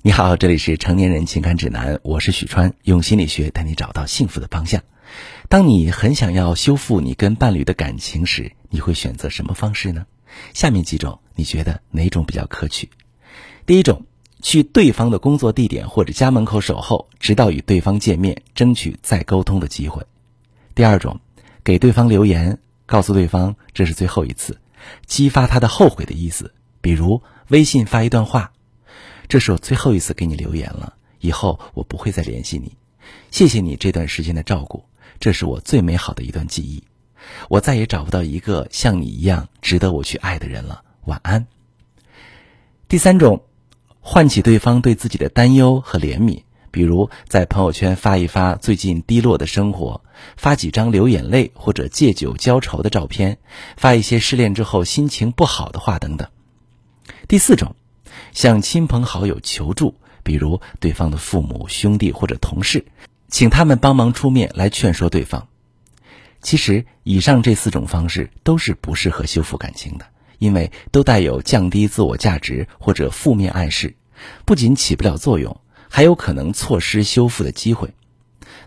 [0.00, 4.80] 你好，这里是成年人情感指南，我是许川，用心理学带你找到幸福的方向。
[5.48, 10.06] 当你很想要修复你跟伴侣的感情时，你会选择什么方式呢？
[10.54, 12.88] 下面几种，你觉得哪种比较可取？
[13.66, 14.06] 第一种，
[14.40, 20.06] 去对方的工作地点或者家门口守候，直到与对方见面，争取再沟通的机会。
[20.76, 21.18] 第二种，
[21.64, 24.60] 给对方留言，告诉对方这是最后一次，
[25.06, 28.52] 激发他的后悔的意思，比如微信发一段话。
[29.28, 32.76] 这是我最后一次给你留言了，以后我不会再联系你。
[33.30, 34.84] 谢谢你这段时间的照顾，
[35.20, 36.82] 这是我最美好的一段记忆。
[37.48, 40.82] 我再也找不到一个像你一样值得我去爱的人了。
[41.04, 41.46] 晚安。
[42.88, 43.42] 第三种，
[44.00, 50.02] 唤起对方对自己的担忧和怜悯，比如在朋友圈发一发最近低落的生活，
[50.38, 53.38] 发几张流眼泪或者借酒浇愁的照片，
[53.76, 56.28] 发一些失恋之后心情不好的话等等。
[57.26, 57.74] 第四种。
[58.32, 62.86] 向亲朋好友求助，比如对方的父母、兄弟或者同事，
[63.28, 65.48] 请他们帮忙出面来劝说对方。
[66.40, 70.06] 其实，以上这四种方式都是不适合修复感情的，
[70.38, 73.96] 因为都带有降低自我价值或者负面暗示，
[74.44, 77.92] 不仅起不了作用，还有可能错失修复的机会。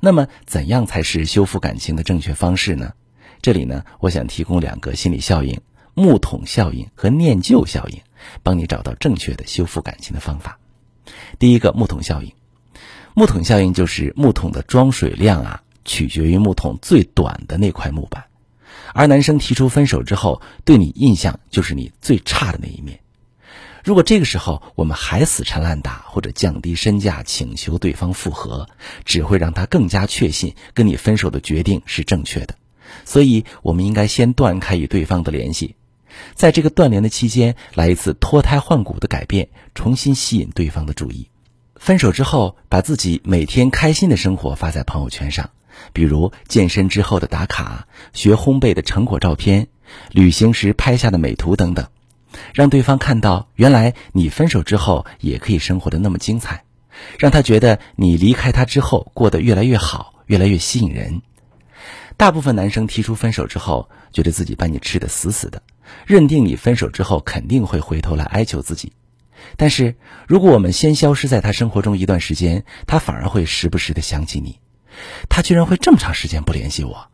[0.00, 2.94] 那么，怎样才是修复感情的正确方式呢？
[3.42, 5.60] 这里呢，我想提供两个心理效应：
[5.94, 8.00] 木桶效应和念旧效应。
[8.42, 10.58] 帮你找到正确的修复感情的方法。
[11.38, 12.32] 第一个木桶效应，
[13.14, 18.24] 木桶效应就是木桶的装水量啊，取决于木桶最短的那块木板。
[18.94, 23.00] 而男生提出分手之后，对你印象就是你最差的那一面。
[23.84, 28.68] 如果这个时候我们还死缠烂打，或者降低身价请求对方复合，
[29.04, 32.54] 只会让他更加确信跟你分手的决定是正确的。
[33.04, 35.76] 所以，我们应该先断开与对方的联系。
[36.34, 41.28] 在这个断联的期间，来一次脱胎换骨的改变，重新吸引对方的注意。
[41.76, 45.50] 分手之后，把自己每天开心的生活发在朋友圈上，
[45.92, 49.68] 比如健身之后的打卡、学烘焙的成果照片、
[50.10, 51.86] 旅行时拍下的美图等等，
[52.52, 56.64] 让对方看到原来你分手之后也可以生活的那么精彩，
[57.16, 61.22] 让他觉得你离开他之后过得越来越好，越来越吸引人。
[62.16, 65.62] 大部分男生提出分手之后，觉得自己把你吃的死死的。
[66.06, 68.92] 认定你分手之后肯定会回头来哀求自己，
[69.56, 69.94] 但是
[70.26, 74.58] 如果我们先消失在他生活中一段时间，他反而会时不时的想起你。
[75.28, 77.08] 他居然会这么长时间不联系我。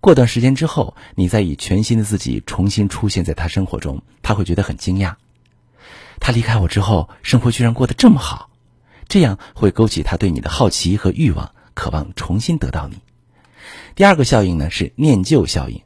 [0.00, 5.14] 过段时间之后，你再以全新的自己重新出现在他生活中，他会觉得很惊讶。
[6.20, 8.50] 他离开我之后，生活居然过得这么好，
[9.08, 12.98] 这样会勾起他对你的好奇和欲望，渴望重新得到你。
[13.94, 15.82] 第二个效应呢是念旧效应。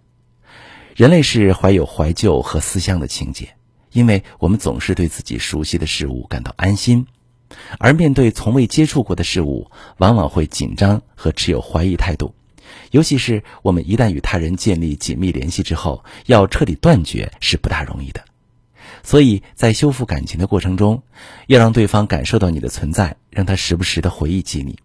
[0.94, 3.56] 人类是怀有怀旧和思乡的情节，
[3.90, 7.04] 因为我们总是对自己熟悉的事物感到安心，
[7.80, 12.32] 而面对从未接触过的事物，往往会紧张和持有怀疑态度。
[12.92, 18.24] 尤其是我们一旦与他人建立紧密联系之后，要彻底断绝是不大容易的。
[19.02, 21.02] 所以在修复感情的过程中，
[21.48, 24.78] 要让对方感受到你的存在，让他时不时的回忆起你。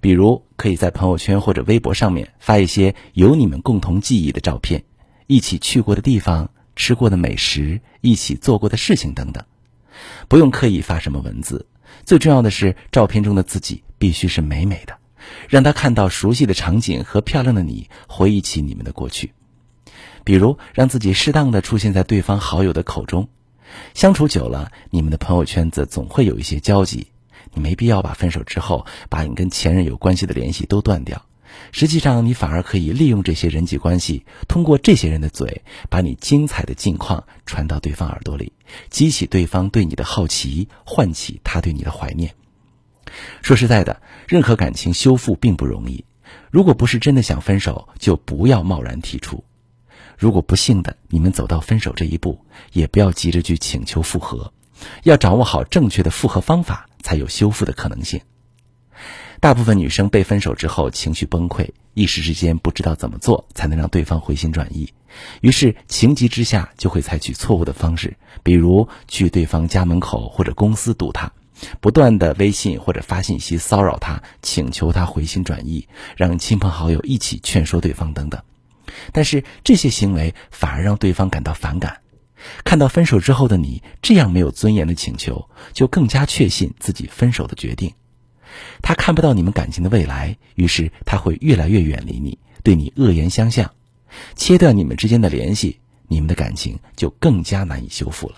[0.00, 4.82] 比如，可以在朋友圈或者微博上面发一些有你们共同记忆的照片。
[5.30, 9.44] 一起去过的地方、吃过的美食、一起做过的事情等等，
[10.26, 11.68] 不用刻意发什么文字。
[12.04, 14.98] 最重要的是，照片中的自己必须是美美的，
[15.48, 19.32] 让他看到熟悉的场景和漂亮的你，回忆起你们的过去。
[20.24, 23.28] 比如，让自己适当的出现在对方好友的口中。
[23.94, 27.06] 相处久了，你们的朋友圈子总会有一些交集，
[27.54, 31.24] 你没必要把分手之后把你跟前任有关系的联系都断掉。
[31.72, 38.52] 实际上，你反而可以利用这些人际关系，通过这些人的嘴，把你精彩的近况传到对方耳朵里，
[38.88, 42.34] 激起对方对你的好奇，唤起他对你的怀念。
[43.42, 46.04] 说实在的，任何感情修复并不容易。
[46.50, 49.44] 如果不是真的想分手，就不要贸然提出。
[50.18, 54.52] 如果不幸的你们走到分手这一步，也不要急着去请求复合，
[55.02, 58.20] 要掌握好正确的复合方法，才有修复的可能性。
[59.40, 64.92] 大部分女生被分手之后情绪崩溃，一时之间不知道怎么做才能让对方回心转意，
[65.40, 71.32] 于是情急之下就会采取错误的方式，比如去对方家门口或者公司堵他，
[71.80, 75.88] 不断的微信或者发信息骚扰他，请求他回心转意，
[76.18, 78.42] 让亲朋好友一起劝说对方等等。
[79.10, 82.00] 但是这些行为反而让对方感到反感，
[82.62, 87.90] 看到分手之后的你这样没有尊严的请求，就更加确信自己分手的决定。
[88.82, 93.72] 他看不到你们感情的未来，于是他会越来越远离你，对你恶言相向，
[94.34, 98.36] 切断你们之间的联系，你们的感情就更加难以修复了。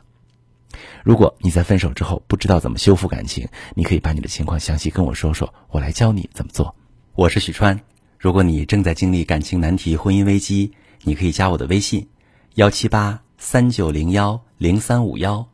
[1.04, 6.74] 如果你在分手之后不知道怎么修复感情，你可以把你的情况详细跟我说说，我来教你怎么做。
[7.14, 7.80] 我是许川，
[8.18, 10.72] 如果你正在经历感情难题、婚姻危机，
[11.02, 12.08] 你可以加我的微信：
[12.54, 15.46] 幺七八三九零幺零三五幺，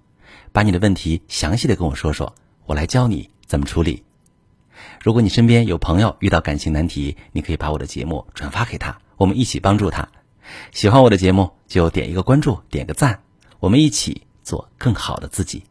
[0.53, 2.35] 把你的问题详细的跟我说说，
[2.67, 4.05] 我来教你怎么处理。
[5.03, 10.09] 如果你身边有朋友遇到感情难题，你可以把我的节目转发给他，我们一起帮助他。
[10.73, 13.21] 喜欢我的节目就点一个关注，点个赞，
[13.61, 15.63] 我们一起做更好的自己。